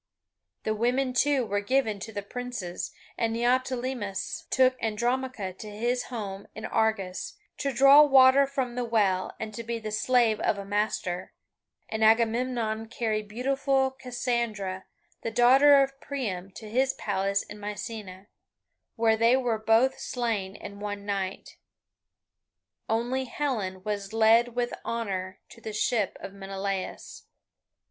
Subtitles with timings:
[0.63, 6.47] The women, too, were given to the princes, and Neoptolemus took Andromache to his home
[6.55, 10.65] in Argos, to draw water from the well and to be the slave of a
[10.65, 11.33] master,
[11.87, 14.85] and Agamemnon carried beautiful Cassandra,
[15.21, 18.25] the daughter of Priam, to his palace in Mycenae,
[18.95, 21.57] where they were both slain in one night.
[22.89, 27.27] Only Helen was led with honour to the ship of Menelaus.